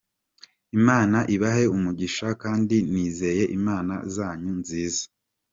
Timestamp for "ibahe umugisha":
1.35-2.27